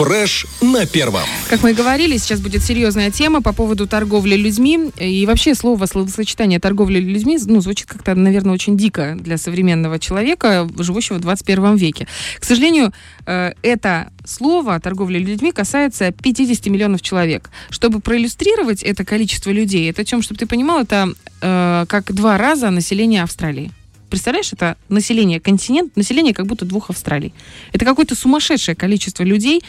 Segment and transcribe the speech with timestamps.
[0.00, 1.28] Фреш на первом.
[1.50, 4.90] Как мы и говорили, сейчас будет серьезная тема по поводу торговли людьми.
[4.98, 10.66] И вообще слово, словосочетание торговли людьми ну, звучит как-то, наверное, очень дико для современного человека,
[10.78, 12.08] живущего в 21 веке.
[12.38, 12.94] К сожалению,
[13.26, 17.50] э, это слово торговля людьми касается 50 миллионов человек.
[17.68, 21.12] Чтобы проиллюстрировать это количество людей, это о чем, чтобы ты понимал, это
[21.42, 23.70] э, как два раза население Австралии.
[24.10, 27.32] Представляешь, это население континент, население как будто двух Австралий.
[27.72, 29.62] Это какое-то сумасшедшее количество людей,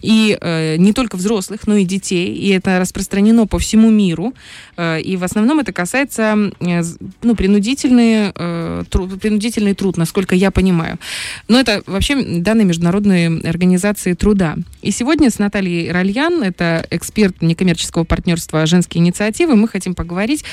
[0.00, 4.34] и э, не только взрослых, но и детей, и это распространено по всему миру.
[4.76, 6.82] Э, и в основном это касается э,
[7.22, 10.98] ну, принудительный, э, труд, принудительный труд, насколько я понимаю.
[11.48, 14.56] Но это вообще данные Международной организации труда.
[14.80, 20.44] И сегодня с Натальей Ральян, это эксперт некоммерческого партнерства «Женские инициативы», мы хотим поговорить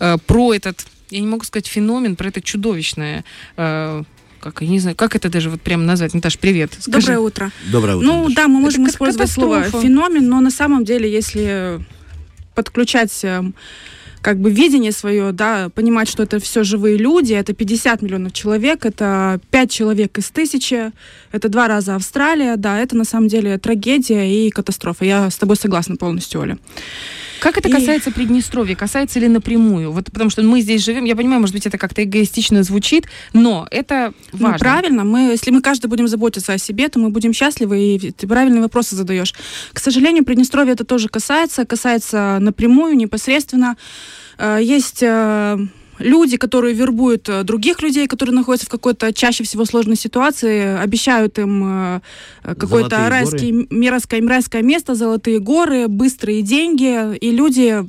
[0.00, 3.24] э, про этот я не могу сказать феномен, про это чудовищное
[3.56, 4.02] э,
[4.40, 6.12] как, я не знаю, как это даже вот прямо назвать.
[6.12, 6.72] Наташ, привет.
[6.78, 7.06] Скажи.
[7.06, 7.52] Доброе утро.
[7.72, 8.06] Доброе утро.
[8.06, 8.36] Ну Наташа.
[8.36, 11.80] да, мы можем это использовать слово феномен, но на самом деле, если
[12.54, 13.54] подключать эм,
[14.20, 18.84] как бы видение свое, да, понимать, что это все живые люди, это 50 миллионов человек,
[18.84, 20.92] это 5 человек из тысячи,
[21.32, 25.06] это два раза Австралия, да, это на самом деле трагедия и катастрофа.
[25.06, 26.58] Я с тобой согласна полностью, Оля.
[27.44, 28.12] Как это касается и...
[28.14, 28.74] Приднестровья?
[28.74, 29.92] Касается ли напрямую?
[29.92, 33.68] Вот потому что мы здесь живем, я понимаю, может быть, это как-то эгоистично звучит, но
[33.70, 34.52] это ну, важно.
[34.52, 35.04] Ну, правильно.
[35.04, 38.62] Мы, если мы каждый будем заботиться о себе, то мы будем счастливы, и ты правильные
[38.62, 39.34] вопросы задаешь.
[39.74, 43.76] К сожалению, Приднестровья это тоже касается, касается напрямую, непосредственно.
[44.38, 45.58] Э, есть э,
[45.98, 51.38] люди, которые вербуют э, других людей, которые находятся в какой-то чаще всего сложной ситуации, обещают
[51.38, 52.02] им
[52.42, 57.84] какое-то райское, мирское, райское место, золотые горы, быстрые деньги, и люди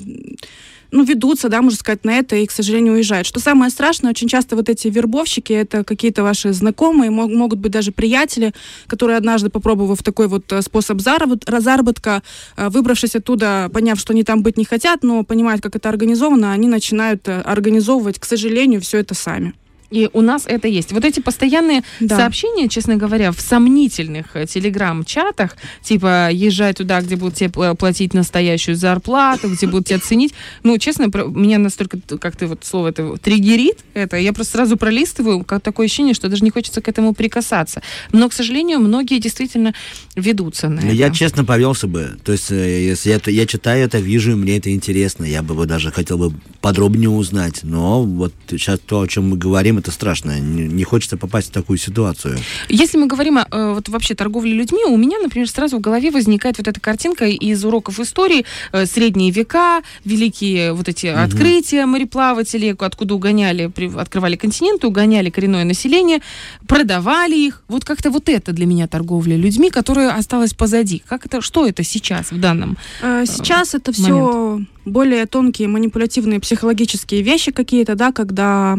[0.92, 3.28] ну, ведутся, да, можно сказать, на это и, к сожалению, уезжают.
[3.28, 7.72] Что самое страшное, очень часто вот эти вербовщики, это какие-то ваши знакомые, мог, могут быть
[7.72, 8.54] даже приятели,
[8.88, 12.22] которые однажды, попробовав такой вот э, способ заработка,
[12.58, 16.52] э, выбравшись оттуда, поняв, что они там быть не хотят, но понимают, как это организовано,
[16.52, 19.54] они начинают э, организовывать, к сожалению, все это сами.
[19.96, 20.92] И у нас это есть.
[20.92, 22.18] Вот эти постоянные да.
[22.18, 28.76] сообщения, честно говоря, в сомнительных э, телеграм-чатах, типа езжай туда, где будут тебе платить настоящую
[28.76, 30.34] зарплату, где будут тебя ценить.
[30.64, 35.46] Ну, честно, меня настолько, как ты вот слово это триггерит, это, я просто сразу пролистываю,
[35.46, 37.82] как такое ощущение, что даже не хочется к этому прикасаться.
[38.12, 39.74] Но, к сожалению, многие действительно
[40.18, 40.90] ведутся на это.
[40.90, 42.18] Я честно повелся бы.
[42.26, 45.90] То есть, э, если я, я читаю это, вижу, мне это интересно, я бы даже
[45.94, 47.62] хотел бы подробнее узнать.
[47.64, 50.40] Но вот сейчас то, о чем мы говорим, это страшно.
[50.40, 52.38] Не, не хочется попасть в такую ситуацию.
[52.70, 56.10] Если мы говорим о э, вот вообще торговле людьми, у меня, например, сразу в голове
[56.10, 61.20] возникает вот эта картинка из уроков истории э, средние века, великие вот эти угу.
[61.20, 66.22] открытия мореплавателей, откуда угоняли, открывали континенты, угоняли коренное население,
[66.68, 67.64] продавали их.
[67.68, 71.04] Вот как-то вот это для меня торговля людьми, которая осталась позади.
[71.08, 72.76] Как это, что это сейчас в данном?
[73.04, 78.78] Э, сейчас это все более тонкие манипулятивные психологические вещи какие-то, да, когда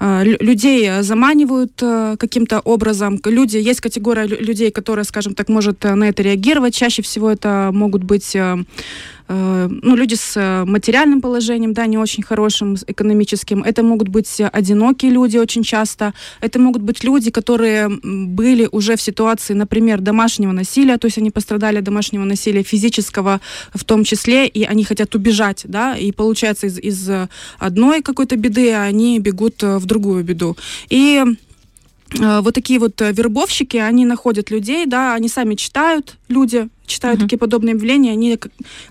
[0.00, 3.20] э, людей заманивают э, каким-то образом.
[3.24, 6.74] Люди, есть категория людей, которая, скажем так, может на это реагировать.
[6.74, 8.56] Чаще всего это могут быть э,
[9.28, 13.62] Э, ну, люди с э, материальным положением, да, не очень хорошим, экономическим.
[13.62, 16.12] Это могут быть одинокие люди очень часто.
[16.40, 21.30] Это могут быть люди, которые были уже в ситуации, например, домашнего насилия, то есть они
[21.30, 23.40] пострадали от домашнего насилия физического
[23.72, 27.10] в том числе, и они хотят убежать, да, и получается из, из
[27.58, 30.56] одной какой-то беды они бегут в другую беду.
[30.90, 31.24] И
[32.20, 37.18] Э, вот такие вот э, вербовщики, они находят людей, да, они сами читают, люди читают
[37.18, 37.24] uh-huh.
[37.24, 38.38] такие подобные объявления, они,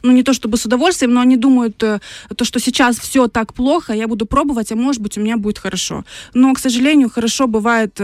[0.02, 2.00] ну, не то чтобы с удовольствием, но они думают, э,
[2.36, 5.60] то, что сейчас все так плохо, я буду пробовать, а может быть у меня будет
[5.60, 6.04] хорошо.
[6.34, 8.00] Но, к сожалению, хорошо бывает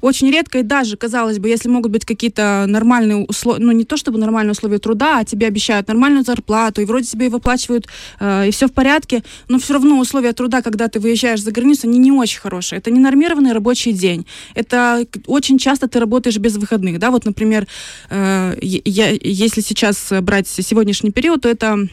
[0.00, 3.96] очень редко, и даже, казалось бы, если могут быть какие-то нормальные условия, ну не то
[3.96, 7.86] чтобы нормальные условия труда, а тебе обещают нормальную зарплату, и вроде тебе выплачивают,
[8.20, 11.88] э, и все в порядке, но все равно условия труда, когда ты выезжаешь за границу,
[11.88, 12.78] они не очень хорошие.
[12.78, 14.26] Это не нормированный рабочий день.
[14.54, 17.66] Это очень часто ты работаешь без выходных, да, вот, например,
[18.10, 21.88] э, я, если сейчас брать сегодняшний период, то это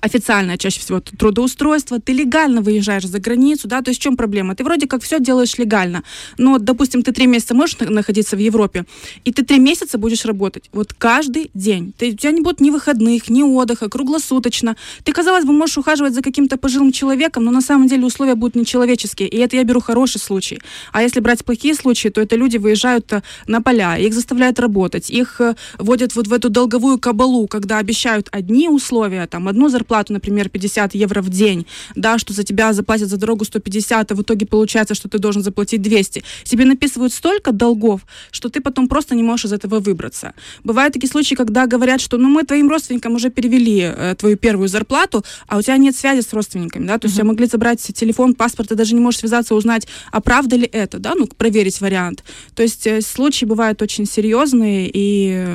[0.00, 4.54] официальное чаще всего трудоустройство, ты легально выезжаешь за границу, да, то есть в чем проблема?
[4.54, 6.04] Ты вроде как все делаешь легально,
[6.38, 8.84] но, допустим, ты три месяца можешь находиться в Европе,
[9.24, 11.92] и ты три месяца будешь работать, вот каждый день.
[11.98, 14.76] Ты, у тебя не будет ни выходных, ни отдыха, круглосуточно.
[15.02, 18.54] Ты, казалось бы, можешь ухаживать за каким-то пожилым человеком, но на самом деле условия будут
[18.54, 20.60] нечеловеческие, и это я беру хороший случай.
[20.92, 25.10] А если брать плохие случаи, то это люди выезжают э, на поля, их заставляют работать,
[25.10, 29.68] их э, вводят вот в эту долговую кабалу, когда обещают одни условия, там, одну одну
[29.70, 31.66] зарплату, например, 50 евро в день,
[31.96, 35.42] да, что за тебя заплатят за дорогу 150, а в итоге получается, что ты должен
[35.42, 36.22] заплатить 200.
[36.44, 38.00] Тебе написывают столько долгов,
[38.30, 40.32] что ты потом просто не можешь из этого выбраться.
[40.64, 44.68] Бывают такие случаи, когда говорят, что ну мы твоим родственникам уже перевели э, твою первую
[44.68, 47.24] зарплату, а у тебя нет связи с родственниками, да, то есть uh-huh.
[47.24, 51.14] могли забрать телефон, паспорт, ты даже не можешь связаться, узнать, а правда ли это, да,
[51.14, 52.24] ну, проверить вариант.
[52.54, 55.46] То есть э, случаи бывают очень серьезные и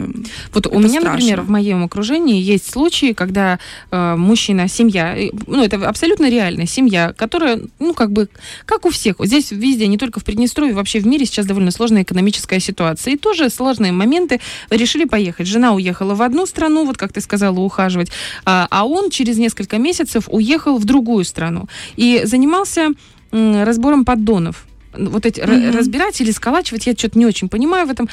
[0.54, 1.12] Вот у меня, страшно.
[1.12, 3.60] например, в моем окружении есть случаи, когда
[3.92, 5.16] э, мужчина, семья,
[5.48, 8.30] ну, это абсолютно реальная семья, которая, ну, как бы,
[8.66, 12.04] как у всех, здесь везде, не только в Приднестровье, вообще в мире сейчас довольно сложная
[12.04, 15.48] экономическая ситуация, и тоже сложные моменты, решили поехать.
[15.48, 18.12] Жена уехала в одну страну, вот как ты сказала, ухаживать,
[18.46, 21.68] а, а он через несколько месяцев уехал в другую страну.
[21.96, 22.90] И занимался
[23.32, 25.72] разбором поддонов вот эти mm-hmm.
[25.72, 28.10] разбирать или сколачивать, я что-то не очень понимаю в этом.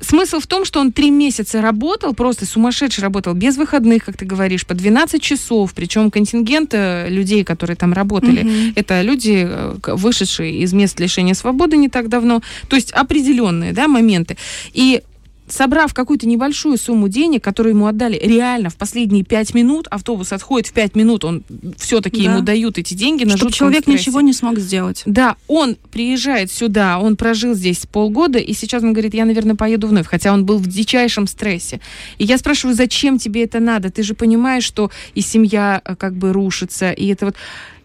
[0.00, 4.24] Смысл в том, что он три месяца работал, просто сумасшедший работал, без выходных, как ты
[4.24, 8.72] говоришь, по 12 часов, причем контингент э, людей, которые там работали, mm-hmm.
[8.76, 13.86] это люди, э, вышедшие из мест лишения свободы не так давно, то есть определенные да,
[13.88, 14.36] моменты.
[14.72, 15.02] И
[15.48, 20.68] собрав какую-то небольшую сумму денег, которую ему отдали реально в последние пять минут, автобус отходит
[20.68, 21.42] в пять минут, он
[21.76, 22.32] все-таки да.
[22.32, 24.00] ему дают эти деньги на Чтобы человек стрессе.
[24.00, 25.02] ничего не смог сделать.
[25.06, 29.88] Да, он приезжает сюда, он прожил здесь полгода, и сейчас он говорит, я, наверное, поеду
[29.88, 31.80] вновь, хотя он был в дичайшем стрессе.
[32.18, 33.90] И я спрашиваю, зачем тебе это надо?
[33.90, 37.36] Ты же понимаешь, что и семья э, как бы рушится, и это вот...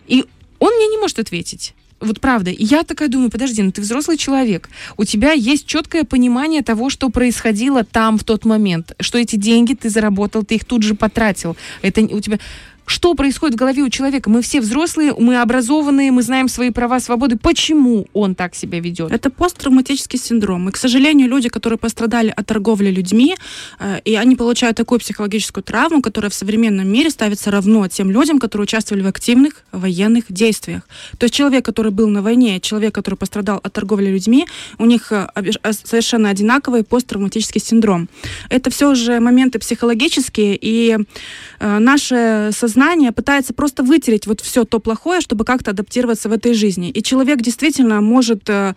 [0.07, 0.25] И
[0.59, 4.69] он мне не может ответить вот правда, я такая думаю, подожди, ну ты взрослый человек,
[4.97, 9.73] у тебя есть четкое понимание того, что происходило там в тот момент, что эти деньги
[9.73, 11.57] ты заработал, ты их тут же потратил.
[11.81, 12.39] Это у тебя
[12.87, 14.29] что происходит в голове у человека.
[14.29, 17.37] Мы все взрослые, мы образованные, мы знаем свои права, свободы.
[17.37, 19.11] Почему он так себя ведет?
[19.11, 20.69] Это посттравматический синдром.
[20.69, 23.35] И, к сожалению, люди, которые пострадали от торговли людьми,
[23.79, 28.39] э, и они получают такую психологическую травму, которая в современном мире ставится равно тем людям,
[28.39, 30.83] которые участвовали в активных военных действиях.
[31.17, 34.47] То есть человек, который был на войне, человек, который пострадал от торговли людьми,
[34.79, 38.07] у них э, э, совершенно одинаковый посттравматический синдром.
[38.49, 40.97] Это все уже моменты психологические, и
[41.59, 46.53] наше сознание сознание пытается просто вытереть вот все то плохое, чтобы как-то адаптироваться в этой
[46.53, 46.91] жизни.
[46.91, 48.75] И человек действительно может э,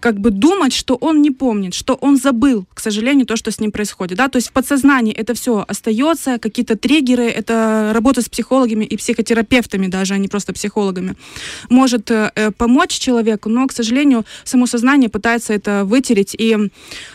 [0.00, 3.60] как бы думать, что он не помнит, что он забыл, к сожалению, то, что с
[3.60, 4.18] ним происходит.
[4.18, 4.28] Да?
[4.28, 9.86] То есть в подсознании это все остается, какие-то триггеры, это работа с психологами и психотерапевтами
[9.86, 11.14] даже, а не просто психологами,
[11.68, 16.34] может э, э, помочь человеку, но, к сожалению, само сознание пытается это вытереть.
[16.38, 16.56] И...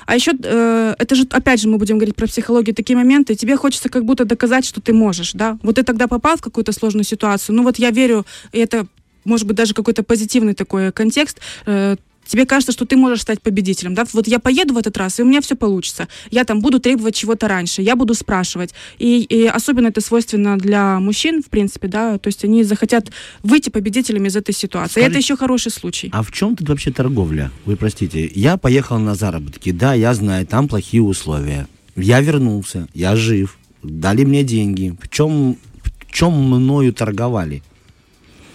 [0.06, 3.56] А еще, э, это же, опять же, мы будем говорить про психологию, такие моменты, тебе
[3.56, 5.58] хочется как будто доказать, что ты можешь, да?
[5.64, 8.88] Вот ты тогда попал в какую-то сложную ситуацию, ну вот я верю, и это
[9.26, 11.96] может быть, даже какой-то позитивный такой контекст, э,
[12.26, 15.24] тебе кажется, что ты можешь стать победителем, да, вот я поеду в этот раз, и
[15.24, 16.08] у меня все получится.
[16.32, 18.74] Я там буду требовать чего-то раньше, я буду спрашивать.
[19.00, 23.12] И, и особенно это свойственно для мужчин, в принципе, да, то есть они захотят
[23.44, 24.94] выйти победителями из этой ситуации.
[24.94, 26.10] Скажите, и это еще хороший случай.
[26.14, 27.52] А в чем тут вообще торговля?
[27.66, 31.68] Вы простите, я поехал на заработки, да, я знаю, там плохие условия.
[31.96, 34.96] Я вернулся, я жив, дали мне деньги.
[35.02, 37.62] В чем, в чем мною торговали?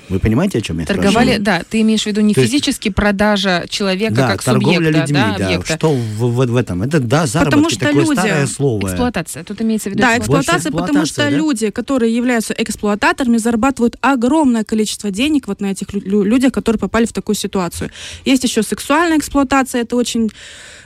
[0.09, 1.43] Вы понимаете, о чем я Торговали, спрашиваю?
[1.45, 5.01] да, ты имеешь в виду не То физически есть, продажа человека да, как торговля субъекта,
[5.01, 5.75] людьми, да, да, объекта.
[5.75, 6.83] Что в, в, в этом?
[6.83, 8.87] Это, да, заработки, потому что такое люди, старое слово.
[8.89, 11.31] Эксплуатация, тут имеется в виду Да, эксплуатация, эксплуатация потому что да?
[11.31, 17.13] люди, которые являются эксплуататорами, зарабатывают огромное количество денег вот на этих людях, которые попали в
[17.13, 17.91] такую ситуацию.
[18.25, 20.31] Есть еще сексуальная эксплуатация, это очень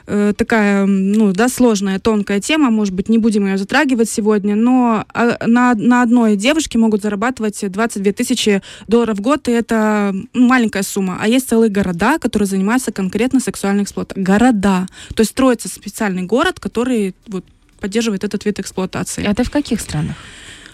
[0.06, 5.04] э, такая, ну, да, сложная, тонкая тема, может быть, не будем ее затрагивать сегодня, но
[5.14, 10.82] а, на, на одной девушке могут зарабатывать 22 тысячи долларов в год, и это маленькая
[10.82, 11.18] сумма.
[11.20, 14.24] А есть целые города, которые занимаются конкретно сексуальной эксплуатацией.
[14.24, 14.86] Города.
[15.14, 17.44] То есть строится специальный город, который вот
[17.80, 19.24] поддерживает этот вид эксплуатации.
[19.24, 20.16] Это в каких странах?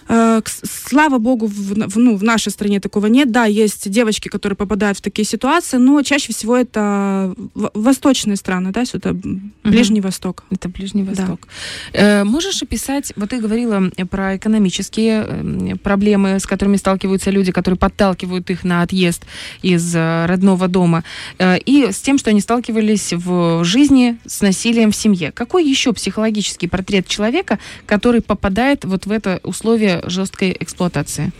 [0.09, 3.31] Э, слава богу, в, в, ну, в нашей стране такого нет.
[3.31, 8.85] Да, есть девочки, которые попадают в такие ситуации, но чаще всего это восточные страны, да,
[8.85, 9.13] сюда
[9.63, 10.07] Ближний угу.
[10.07, 10.43] Восток.
[10.49, 11.47] Это Ближний Восток.
[11.93, 11.99] Да.
[11.99, 17.77] Э, можешь описать, вот ты говорила про экономические э, проблемы, с которыми сталкиваются люди, которые
[17.77, 19.25] подталкивают их на отъезд
[19.61, 21.03] из родного дома,
[21.39, 25.31] и с тем, что они сталкивались в жизни с насилием в семье.
[25.31, 31.31] Какой еще психологический портрет человека, который попадает вот в это условие жесткой эксплуатации?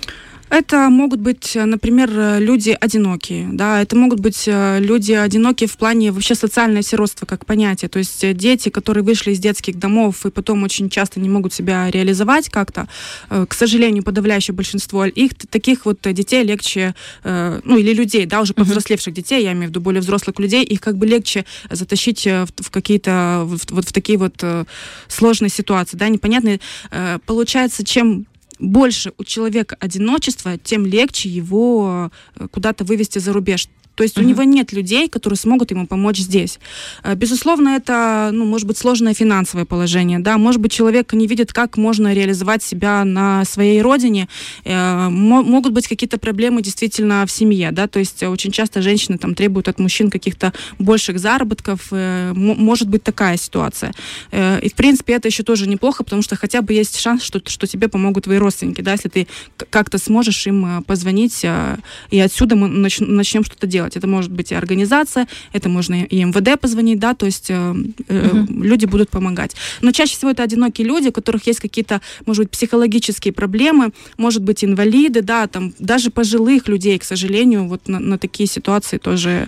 [0.50, 6.12] Это могут быть, например, люди одинокие, да, это могут быть э, люди одинокие в плане
[6.12, 10.32] вообще социальное сиротство как понятие, то есть э, дети, которые вышли из детских домов и
[10.32, 12.88] потом очень часто не могут себя реализовать как-то,
[13.30, 18.54] э, к сожалению, подавляющее большинство их таких вот детей легче, ну или людей, да, уже
[18.54, 22.72] повзрослевших детей, я имею в виду более взрослых людей, их как бы легче затащить в
[22.72, 24.44] какие-то вот в такие вот
[25.08, 26.60] сложные ситуации, да, непонятные.
[27.26, 28.26] Получается, чем
[28.60, 33.68] больше у человека одиночества, тем легче его э, куда-то вывести за рубеж.
[34.00, 34.24] То есть uh-huh.
[34.24, 36.58] у него нет людей, которые смогут ему помочь здесь.
[37.04, 41.52] Э, безусловно, это, ну, может быть, сложное финансовое положение, да, может быть, человек не видит,
[41.52, 44.30] как можно реализовать себя на своей родине,
[44.64, 49.36] э, могут быть какие-то проблемы действительно в семье, да, то есть очень часто женщины там
[49.36, 53.92] требуют от мужчин каких-то больших заработков, э, может быть такая ситуация.
[54.32, 57.68] И, в принципе, это еще тоже неплохо, потому что хотя бы есть шанс, что, что
[57.68, 59.28] тебе помогут твои родственники, да, если ты
[59.70, 61.46] как-то сможешь им позвонить,
[62.12, 63.98] и отсюда мы начнем что-то делать делать.
[63.98, 67.76] Это может быть и организация, это можно и МВД позвонить, да, то есть э,
[68.08, 69.56] э, люди будут помогать.
[69.82, 74.44] Но чаще всего это одинокие люди, у которых есть какие-то, может быть, психологические проблемы, может
[74.44, 79.48] быть, инвалиды, да, там даже пожилых людей, к сожалению, вот на, на такие ситуации тоже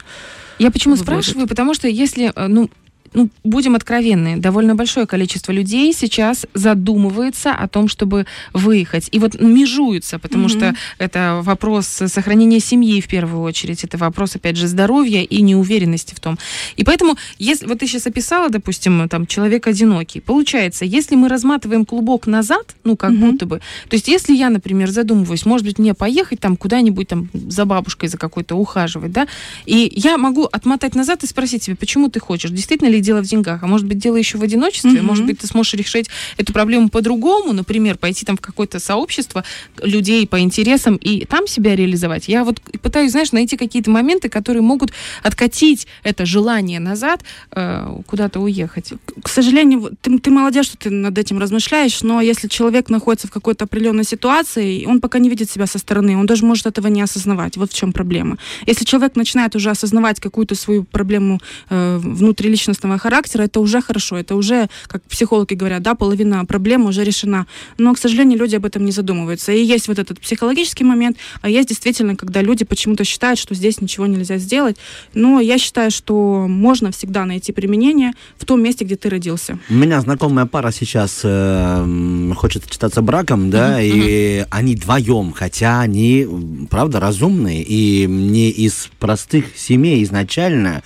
[0.59, 1.23] я почему выводят.
[1.23, 1.47] спрашиваю?
[1.47, 2.69] Потому что если, э, ну,
[3.13, 9.09] ну, будем откровенны, довольно большое количество людей сейчас задумывается о том, чтобы выехать.
[9.11, 10.49] И вот межуются, потому mm-hmm.
[10.49, 16.15] что это вопрос сохранения семьи в первую очередь, это вопрос, опять же, здоровья и неуверенности
[16.15, 16.37] в том.
[16.77, 21.85] И поэтому, если вот ты сейчас описала, допустим, там, человек одинокий, получается, если мы разматываем
[21.85, 23.31] клубок назад, ну, как mm-hmm.
[23.31, 23.57] будто бы,
[23.89, 28.09] то есть если я, например, задумываюсь, может быть, мне поехать там куда-нибудь там за бабушкой
[28.09, 29.27] за какой-то ухаживать, да,
[29.65, 33.25] и я могу отмотать назад и спросить себя, почему ты хочешь, действительно ли дело в
[33.25, 35.01] деньгах, а может быть дело еще в одиночестве, mm-hmm.
[35.01, 39.43] может быть ты сможешь решить эту проблему по-другому, например, пойти там в какое-то сообщество
[39.81, 42.27] людей по интересам и там себя реализовать.
[42.27, 44.91] Я вот пытаюсь, знаешь, найти какие-то моменты, которые могут
[45.23, 48.93] откатить это желание назад, э, куда-то уехать.
[49.23, 53.31] К сожалению, ты, ты молодец, что ты над этим размышляешь, но если человек находится в
[53.31, 57.01] какой-то определенной ситуации, он пока не видит себя со стороны, он даже может этого не
[57.01, 57.57] осознавать.
[57.57, 58.37] Вот в чем проблема.
[58.67, 61.39] Если человек начинает уже осознавать какую-то свою проблему
[61.69, 66.89] э, внутриличностного личностного характера, это уже хорошо, это уже, как психологи говорят, да, половина проблемы
[66.89, 67.45] уже решена.
[67.77, 69.51] Но, к сожалению, люди об этом не задумываются.
[69.51, 73.81] И есть вот этот психологический момент, а есть действительно, когда люди почему-то считают, что здесь
[73.81, 74.77] ничего нельзя сделать.
[75.13, 79.57] Но я считаю, что можно всегда найти применение в том месте, где ты родился.
[79.69, 84.47] У меня знакомая пара сейчас э, хочет считаться браком, да, uh-huh, и uh-huh.
[84.49, 86.27] они вдвоем, хотя они,
[86.69, 90.81] правда, разумные и не из простых семей изначально,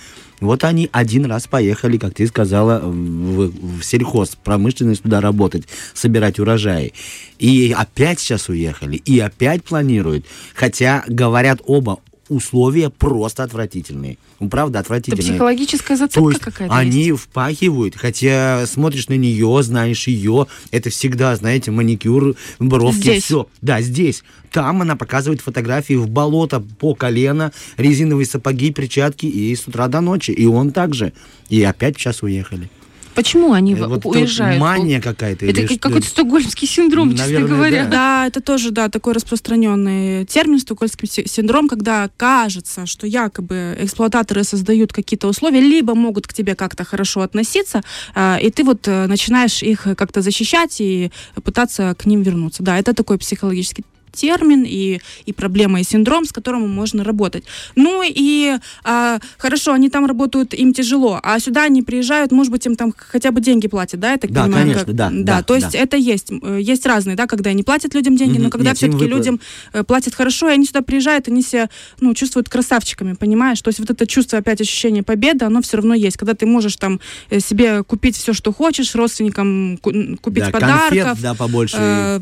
[0.46, 6.38] вот они один раз поехали, как ты сказала, в, в сельхоз, промышленность туда работать, собирать
[6.38, 6.92] урожаи.
[7.38, 10.24] И опять сейчас уехали, и опять планируют.
[10.54, 11.98] Хотя, говорят оба,
[12.28, 14.18] условия просто отвратительные.
[14.40, 15.22] Ну, правда, отвратительные.
[15.22, 17.20] Это психологическая зацепка какая-то Они есть?
[17.20, 20.46] впахивают, хотя смотришь на нее, знаешь ее.
[20.70, 23.24] Это всегда, знаете, маникюр, бровки, здесь.
[23.24, 23.48] все.
[23.62, 24.22] Да, здесь.
[24.50, 30.00] Там она показывает фотографии в болото по колено, резиновые сапоги, перчатки и с утра до
[30.00, 30.30] ночи.
[30.30, 31.12] И он также.
[31.48, 32.70] И опять сейчас уехали.
[33.16, 34.60] Почему они э, вот уезжают?
[34.60, 35.46] Мания какая-то.
[35.46, 37.84] Это или какой-то стокгольмский синдром, Наверное, честно говоря.
[37.84, 37.90] Да.
[37.90, 44.92] да, это тоже, да, такой распространенный термин, стокгольмский синдром, когда кажется, что якобы эксплуататоры создают
[44.92, 47.80] какие-то условия, либо могут к тебе как-то хорошо относиться,
[48.14, 51.10] а, и ты вот э, начинаешь их как-то защищать и
[51.42, 52.62] пытаться к ним вернуться.
[52.62, 53.84] Да, это такой психологический
[54.16, 57.44] термин и, и проблема, и синдром, с которым можно работать.
[57.74, 62.66] Ну и а, хорошо, они там работают, им тяжело, а сюда они приезжают, может быть,
[62.66, 64.64] им там хотя бы деньги платят, да, я так да, понимаю?
[64.64, 65.42] Конечно, как, да, да, да.
[65.42, 65.78] То есть да.
[65.78, 66.30] это есть.
[66.30, 68.42] Э, есть разные, да, когда они платят людям деньги, mm-hmm.
[68.42, 69.40] но когда все-таки людям
[69.72, 71.68] э, платят хорошо, и они сюда приезжают, они себя,
[72.00, 73.60] ну, чувствуют красавчиками, понимаешь?
[73.60, 76.16] То есть вот это чувство, опять ощущение победы, оно все равно есть.
[76.16, 81.04] Когда ты можешь там э, себе купить все, что хочешь, родственникам купить да, подарков.
[81.04, 81.76] Конфет, да, побольше.
[81.78, 82.20] Э,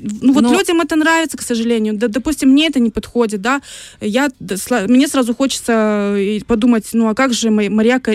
[0.00, 0.52] ну вот Но...
[0.52, 1.94] людям это нравится, к сожалению.
[1.94, 3.60] Да, допустим, мне это не подходит, да.
[4.00, 4.28] Я,
[4.88, 7.70] мне сразу хочется э, подумать, ну а как же моя,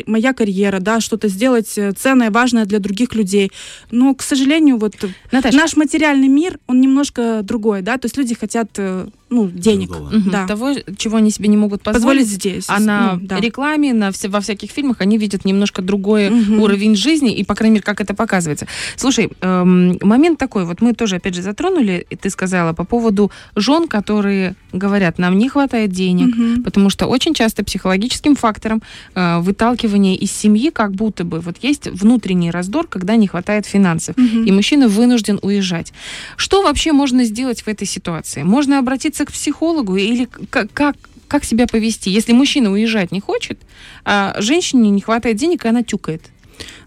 [0.06, 3.52] моя карьера, да, что-то сделать э, ценное, важное для других людей.
[3.92, 4.96] Но, к сожалению, вот
[5.32, 5.58] Наташа.
[5.58, 7.98] наш материальный мир, он немножко другой, да.
[7.98, 9.92] То есть люди хотят э, ну, денег.
[9.92, 10.32] Угу.
[10.32, 10.48] Да.
[10.48, 12.04] Того, чего они себе не могут позволить.
[12.04, 12.66] Позволить здесь.
[12.68, 13.40] А на ну, да.
[13.40, 16.64] рекламе, на все, во всяких фильмах они видят немножко другой угу.
[16.64, 18.68] уровень жизни, и, по крайней мере, как это показывается.
[18.96, 23.32] Слушай, эм, момент такой, вот мы тоже, опять же, затронули, и ты сказала по поводу
[23.56, 26.64] жен, которые говорят, нам не хватает денег, угу.
[26.64, 28.82] потому что очень часто психологическим фактором
[29.16, 34.18] э, выталкивания из семьи, как будто бы, вот есть внутренний раздор, когда не хватает финансов,
[34.18, 34.44] угу.
[34.44, 35.94] и мужчина вынужден уезжать.
[36.38, 38.44] Что вообще можно сделать в этой ситуации?
[38.44, 40.96] Можно обратиться к психологу или как, как,
[41.28, 42.10] как себя повести?
[42.10, 43.60] Если мужчина уезжать не хочет,
[44.06, 46.33] а женщине не хватает денег, и она тюкает.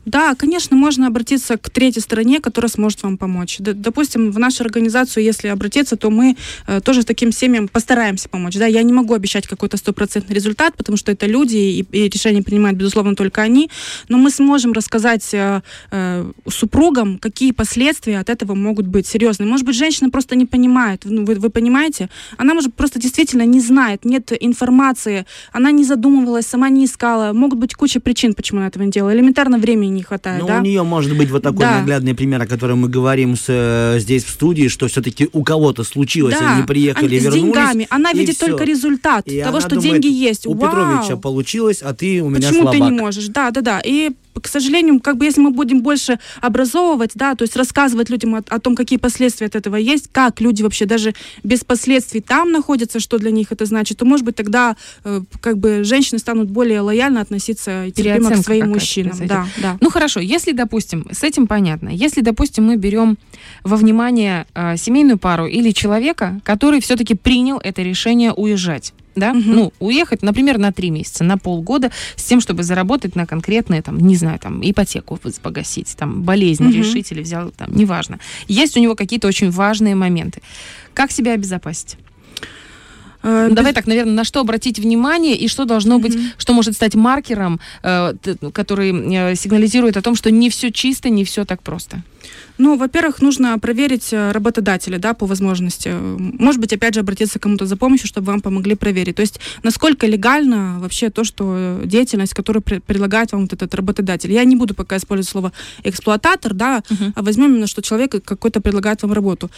[0.07, 3.57] Да, конечно, можно обратиться к третьей стороне, которая сможет вам помочь.
[3.59, 6.37] Допустим, в нашу организацию, если обратиться, то мы
[6.69, 8.55] э, тоже таким семьям постараемся помочь.
[8.55, 12.41] Да, я не могу обещать какой-то стопроцентный результат, потому что это люди, и, и решения
[12.41, 13.69] принимают, безусловно, только они.
[14.09, 19.49] Но мы сможем рассказать э, э, супругам, какие последствия от этого могут быть серьезные.
[19.49, 21.01] Может быть, женщина просто не понимает.
[21.05, 22.11] Ну, вы, вы понимаете?
[22.37, 27.33] Она, может, просто действительно не знает, нет информации, она не задумывалась, сама не искала.
[27.33, 29.13] Могут быть куча причин, почему она этого не делала.
[29.13, 30.41] Элементарно времени не хватает.
[30.41, 30.59] Ну, да?
[30.59, 31.79] у нее может быть вот такой да.
[31.79, 35.85] наглядный пример, о котором мы говорим с, э, здесь в студии, что все-таки у кого-то
[35.85, 36.55] случилось, да.
[36.55, 37.43] они приехали, они, вернулись.
[37.43, 37.87] С деньгами.
[37.91, 38.47] Она видит все.
[38.47, 40.47] только результат и того, что думает, деньги есть.
[40.47, 40.71] У Вау.
[40.71, 42.73] Петровича получилось, а ты у меня Почему слабак.
[42.73, 43.27] ты не можешь?
[43.29, 43.81] Да, да, да.
[43.85, 48.35] И к сожалению, как бы если мы будем больше образовывать, да, то есть рассказывать людям
[48.35, 52.53] о, о том, какие последствия от этого есть, как люди вообще даже без последствий там
[52.53, 56.51] находятся, что для них это значит, то, может быть, тогда э, как бы женщины станут
[56.51, 59.17] более лояльно относиться терпимо к своим мужчинам.
[59.27, 59.79] Да, да.
[59.81, 63.19] Ну хорошо, если, допустим, с этим понятно, если, допустим, мы берем
[63.65, 69.41] во внимание э, семейную пару или человека, который все-таки принял это решение уезжать, да, угу.
[69.41, 73.99] ну, уехать, например, на три месяца, на полгода, с тем, чтобы заработать на конкретные, там,
[73.99, 76.73] не знаю, там, ипотеку погасить, там, болезнь угу.
[76.73, 78.19] решить или взял, там, неважно.
[78.47, 80.43] Есть у него какие-то очень важные моменты.
[80.95, 81.97] Как себя обезопасить?
[83.23, 86.35] Ну, давай так, наверное, на что обратить внимание и что должно быть, mm-hmm.
[86.39, 88.15] что может стать маркером, э,
[88.53, 92.03] который э, сигнализирует о том, что не все чисто, не все так просто.
[92.59, 95.95] Ну, во-первых, нужно проверить э, работодателя, да, по возможности.
[96.19, 99.17] Может быть, опять же, обратиться к кому-то за помощью, чтобы вам помогли проверить.
[99.17, 104.33] То есть, насколько легально вообще то, что деятельность, которую предлагает вам вот этот работодатель.
[104.33, 105.53] Я не буду пока использовать слово
[105.85, 107.13] эксплуататор, да, uh-huh.
[107.15, 109.51] а возьмем именно, что человек какой-то предлагает вам работу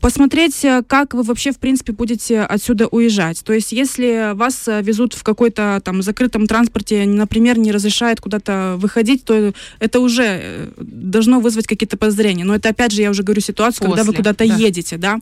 [0.00, 3.42] посмотреть, э, как вы вообще, в принципе, будете отсюда уезжать.
[3.44, 8.76] То есть, если вас э, везут в какой-то там закрытом транспорте, например, не разрешает куда-то
[8.78, 12.44] выходить, то это уже э, должно вызвать какие-то подозрения.
[12.44, 14.54] Но это, опять же, я уже говорю ситуацию, После, когда вы куда-то да.
[14.54, 15.18] едете, да.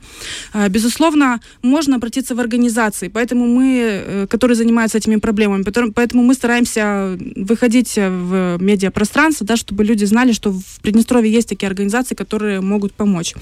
[0.52, 5.62] А, безусловно, можно обратиться в организации, поэтому мы, которые занимаются этими проблемами,
[5.94, 11.66] поэтому мы стараемся выходить в медиапространство, да, чтобы люди знали, что в Приднестровье есть такие
[11.68, 13.34] организации, которые могут помочь.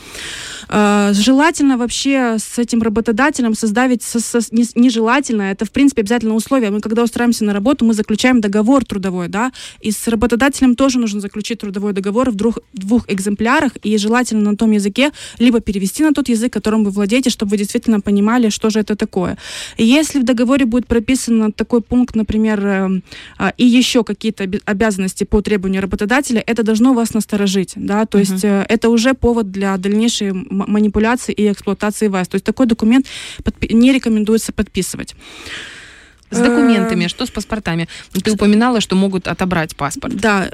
[1.25, 6.71] Желательно вообще с этим работодателем создать, со, со, не, нежелательно, это в принципе обязательно условие.
[6.71, 9.51] Мы когда устраиваемся на работу, мы заключаем договор трудовой, да,
[9.81, 14.57] и с работодателем тоже нужно заключить трудовой договор в двух, двух экземплярах, и желательно на
[14.59, 18.69] том языке, либо перевести на тот язык, которым вы владеете, чтобы вы действительно понимали, что
[18.69, 19.39] же это такое.
[19.79, 23.01] И если в договоре будет прописан такой пункт, например, э,
[23.39, 28.33] э, и еще какие-то обязанности по требованию работодателя, это должно вас насторожить, да, то uh-huh.
[28.33, 32.29] есть э, это уже повод для дальнейшей манипуляции манипуляции и эксплуатации вас.
[32.29, 33.07] То есть такой документ
[33.71, 35.15] не рекомендуется подписывать.
[36.31, 37.89] С документами, что с паспортами?
[38.25, 40.17] Ты упоминала, что могут отобрать паспорт.
[40.17, 40.51] Да,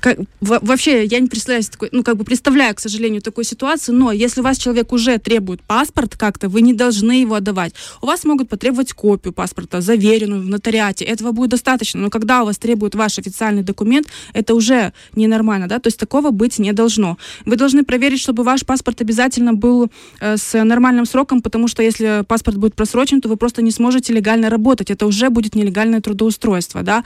[0.00, 4.12] как, вообще я не представляю такой, ну как бы представляю, к сожалению, такую ситуацию, но
[4.12, 7.74] если у вас человек уже требует паспорт как-то, вы не должны его отдавать.
[8.02, 12.46] У вас могут потребовать копию паспорта, заверенную в нотариате, этого будет достаточно, но когда у
[12.46, 17.16] вас требуют ваш официальный документ, это уже ненормально, да, то есть такого быть не должно.
[17.46, 22.24] Вы должны проверить, чтобы ваш паспорт обязательно был э, с нормальным сроком, потому что если
[22.26, 26.82] паспорт будет просрочен, то вы просто не сможете легально работать, это уже будет нелегальное трудоустройство,
[26.82, 27.04] да.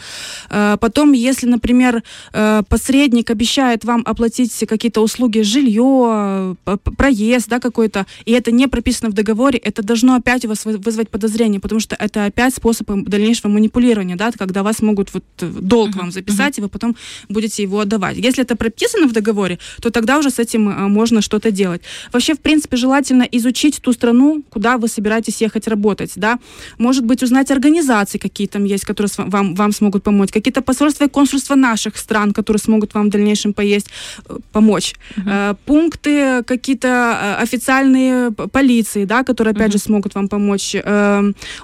[0.50, 2.02] Э, потом, если, например, например,
[2.32, 6.56] э, посредник обещает вам оплатить какие-то услуги, жилье,
[6.96, 11.08] проезд, да, какой-то, и это не прописано в договоре, это должно опять у вас вызвать
[11.08, 15.90] подозрение, потому что это опять способ дальнейшего манипулирования, да, когда вас могут вот э, долг
[15.90, 16.60] uh-huh, вам записать, uh-huh.
[16.60, 16.96] и вы потом
[17.28, 18.16] будете его отдавать.
[18.16, 21.82] Если это прописано в договоре, то тогда уже с этим э, можно что-то делать.
[22.12, 26.38] Вообще, в принципе, желательно изучить ту страну, куда вы собираетесь ехать работать, да,
[26.78, 31.08] может быть, узнать организации, какие там есть, которые вам, вам смогут помочь, какие-то посольства и
[31.08, 33.88] консульства наши, наших стран, которые смогут вам в дальнейшем поесть,
[34.28, 34.94] э, помочь.
[35.16, 35.56] Uh-huh.
[35.66, 39.78] Пункты какие-то э, официальные полиции, да, которые, опять uh-huh.
[39.78, 40.76] же, смогут вам помочь.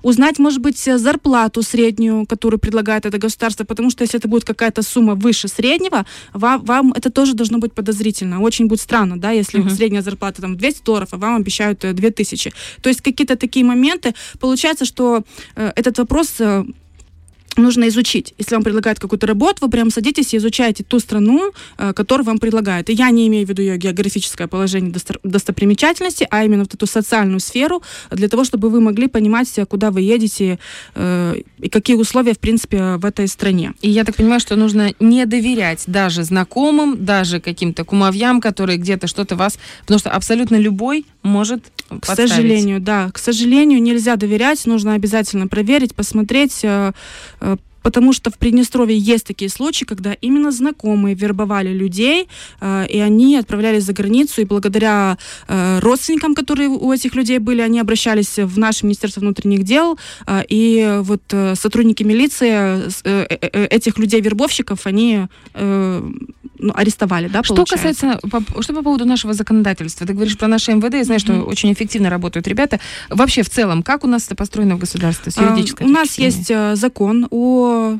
[0.03, 4.83] Узнать, может быть, зарплату среднюю, которую предлагает это государство, потому что если это будет какая-то
[4.83, 8.41] сумма выше среднего, вам, вам это тоже должно быть подозрительно.
[8.41, 9.77] Очень будет странно, да, если uh-huh.
[9.77, 12.53] средняя зарплата там 200 долларов, а вам обещают 2000.
[12.83, 14.15] То есть какие-то такие моменты.
[14.41, 15.23] Получается, что
[15.57, 16.41] этот вопрос
[17.63, 18.35] нужно изучить.
[18.39, 22.39] Если вам предлагают какую-то работу, вы прям садитесь и изучаете ту страну, э, которую вам
[22.39, 22.91] предлагают.
[22.91, 24.93] И я не имею в виду ее географическое положение
[25.23, 30.03] достопримечательности, а именно вот эту социальную сферу, для того, чтобы вы могли понимать, куда вы
[30.03, 30.59] едете
[30.95, 33.73] э, и какие условия, в принципе, в этой стране.
[33.83, 39.07] И я так понимаю, что нужно не доверять даже знакомым, даже каким-то кумовьям, которые где-то
[39.07, 39.59] что-то вас...
[39.81, 41.65] Потому что абсолютно любой может
[42.01, 43.11] К сожалению, да.
[43.13, 46.93] К сожалению, нельзя доверять, нужно обязательно проверить, посмотреть, э,
[47.83, 52.29] потому что в Приднестровье есть такие случаи, когда именно знакомые вербовали людей,
[52.61, 57.61] э, и они отправлялись за границу, и благодаря э, родственникам, которые у этих людей были,
[57.61, 63.39] они обращались в наше Министерство внутренних дел, э, и вот э, сотрудники милиции э, э,
[63.41, 66.11] э, этих людей-вербовщиков, они э,
[66.61, 70.07] ну, арестовали, да, Что касается, по, что по поводу нашего законодательства?
[70.07, 71.25] Ты говоришь про наше МВД, я знаю, mm-hmm.
[71.25, 72.81] что очень эффективно работают ребята.
[73.09, 76.19] Вообще, в целом, как у нас это построено в государстве с юридической а, У нас
[76.19, 77.99] есть э, закон о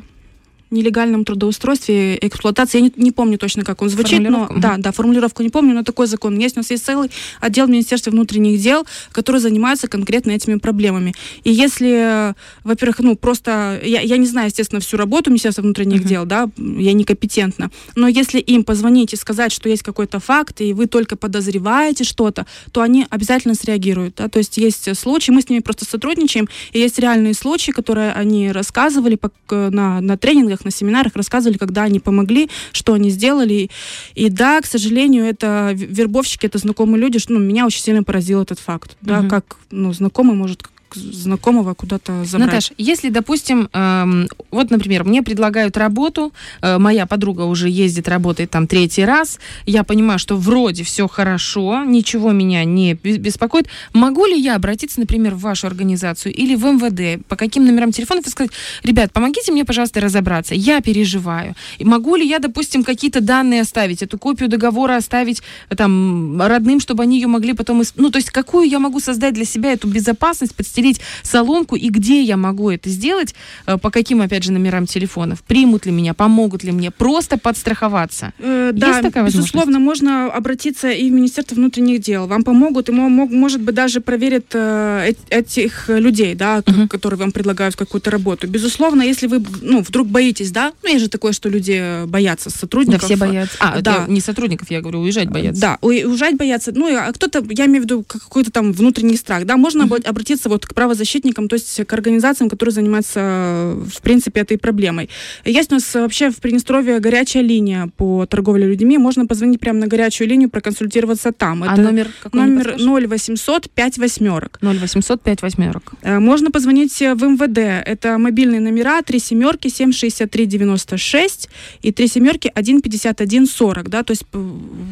[0.71, 2.79] нелегальном трудоустройстве, эксплуатации.
[2.79, 5.83] Я не, не помню точно, как он звучит, но да, да, формулировку не помню, но
[5.83, 6.55] такой закон есть.
[6.57, 11.13] У нас есть целый отдел Министерства внутренних дел, который занимается конкретно этими проблемами.
[11.43, 16.07] И если, во-первых, ну просто я, я не знаю, естественно, всю работу Министерства внутренних uh-huh.
[16.07, 20.73] дел, да, я некомпетентна, но если им позвонить и сказать, что есть какой-то факт, и
[20.73, 24.15] вы только подозреваете что-то, то они обязательно среагируют.
[24.15, 24.29] Да?
[24.29, 28.51] То есть есть случаи, мы с ними просто сотрудничаем, и есть реальные случаи, которые они
[28.51, 33.69] рассказывали на, на тренингах, лекциях, на семинарах рассказывали, когда они помогли, что они сделали.
[34.15, 38.41] И да, к сожалению, это вербовщики, это знакомые люди, что ну, меня очень сильно поразил
[38.41, 38.97] этот факт.
[39.01, 39.29] Да, угу.
[39.29, 40.63] как ну, знакомый может
[40.95, 42.47] знакомого куда-то забрать.
[42.47, 48.49] Наташ, если, допустим, эм, вот, например, мне предлагают работу, э, моя подруга уже ездит, работает
[48.49, 53.67] там третий раз, я понимаю, что вроде все хорошо, ничего меня не беспокоит.
[53.93, 58.27] Могу ли я обратиться, например, в вашу организацию или в МВД, по каким номерам телефонов
[58.27, 58.51] и сказать,
[58.83, 61.55] ребят, помогите мне, пожалуйста, разобраться, я переживаю.
[61.79, 66.79] И могу ли я, допустим, какие-то данные оставить, эту копию договора оставить э, там родным,
[66.79, 67.83] чтобы они ее могли потом...
[67.95, 71.89] Ну, то есть какую я могу создать для себя эту безопасность, подстелить расстелить соломку, и
[71.89, 76.13] где я могу это сделать, э, по каким, опять же, номерам телефонов, примут ли меня,
[76.13, 78.33] помогут ли мне, просто подстраховаться.
[78.39, 82.27] Э, да, Есть такая безусловно, можно обратиться и в Министерство внутренних дел.
[82.27, 86.87] Вам помогут, и, может быть, даже проверят э, этих людей, да, uh-huh.
[86.87, 88.47] которые вам предлагают какую-то работу.
[88.47, 93.01] Безусловно, если вы, ну, вдруг боитесь, да, ну, есть же такое, что люди боятся сотрудников.
[93.01, 93.57] Да, все боятся.
[93.59, 94.05] А, да.
[94.07, 95.61] не сотрудников, я говорю, уезжать боятся.
[95.61, 96.71] Да, уезжать боятся.
[96.73, 100.07] Ну, а кто-то, я имею в виду какой-то там внутренний страх, да, можно uh-huh.
[100.07, 105.09] обратиться вот к правозащитникам, то есть к организациям, которые занимаются, в принципе, этой проблемой.
[105.45, 108.97] Есть у нас вообще в Приднестровье горячая линия по торговле людьми.
[108.97, 111.63] Можно позвонить прямо на горячую линию, проконсультироваться там.
[111.63, 114.59] А Это номер какой Номер 0800 5 восьмерок.
[114.61, 115.93] 0800 5 восьмерок.
[116.03, 117.57] Можно позвонить в МВД.
[117.57, 121.49] Это мобильные номера 3 семерки 763 96
[121.81, 123.89] и 3 семерки 1 51 40.
[123.89, 124.03] Да?
[124.03, 124.23] То есть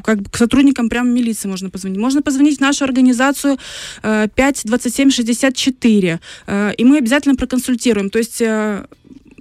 [0.04, 2.00] как бы к сотрудникам прямо милиции можно позвонить.
[2.00, 3.58] Можно позвонить в нашу организацию
[4.02, 8.10] 5 27 64 4, э, и мы обязательно проконсультируем.
[8.10, 8.86] То есть э,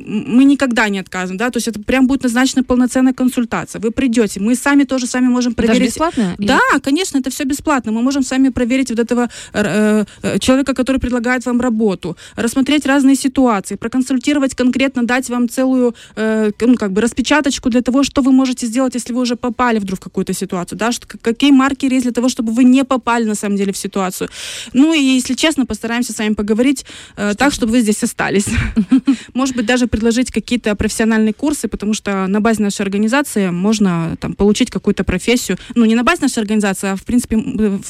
[0.08, 3.80] мы никогда не отказываем, да, то есть это прям будет назначена полноценная консультация.
[3.80, 5.78] Вы придете, мы сами тоже сами можем проверить.
[5.78, 6.34] Даже бесплатно?
[6.38, 6.80] Да, или...
[6.80, 7.92] конечно, это все бесплатно.
[7.92, 13.16] Мы можем сами проверить вот этого э, э, человека, который предлагает вам работу, рассмотреть разные
[13.16, 18.32] ситуации, проконсультировать конкретно, дать вам целую, э, ну, как бы распечаточку для того, что вы
[18.32, 22.04] можете сделать, если вы уже попали вдруг в какую-то ситуацию, да, что, какие маркеры есть
[22.04, 24.30] для того, чтобы вы не попали на самом деле в ситуацию.
[24.72, 26.84] Ну и, если честно, постараемся с вами поговорить
[27.16, 28.46] э, так, чтобы вы здесь остались.
[29.34, 34.34] Может быть, даже предложить какие-то профессиональные курсы, потому что на базе нашей организации можно там,
[34.34, 35.58] получить какую-то профессию.
[35.74, 37.36] Ну, не на базе нашей организации, а, в принципе,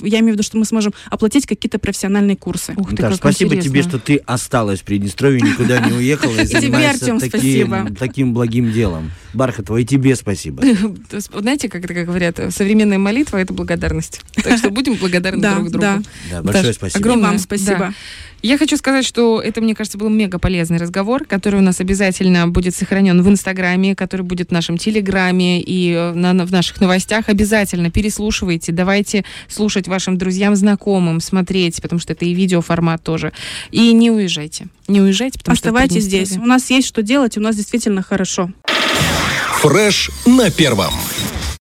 [0.01, 2.73] я имею в виду, что мы сможем оплатить какие-то профессиональные курсы.
[2.79, 3.71] Ух ты, да, спасибо интересно.
[3.71, 7.19] тебе, что ты осталась в Приднестровье, никуда не уехала и занимаешься
[7.99, 9.11] таким благим делом.
[9.35, 10.63] Бархатова, и тебе спасибо.
[11.11, 14.23] Знаете, как это как говорят, современная молитва— это благодарность.
[14.43, 16.03] Так что будем благодарны друг другу.
[16.31, 16.99] Да, большое спасибо.
[16.99, 17.93] Огромное вам спасибо.
[18.41, 21.98] Я хочу сказать, что это, мне кажется, был мега полезный разговор, который у нас обязательно
[22.47, 27.29] будет сохранен в Инстаграме, который будет в нашем Телеграме и э, на, в наших новостях.
[27.29, 33.33] Обязательно переслушивайте, давайте слушать вашим друзьям, знакомым, смотреть, потому что это и видеоформат тоже.
[33.71, 34.69] И не уезжайте.
[34.87, 36.07] Не уезжайте, потому Оставайтесь что...
[36.07, 36.39] Оставайтесь здесь.
[36.39, 38.51] У нас есть что делать, у нас действительно хорошо.
[39.61, 40.95] Фреш на первом.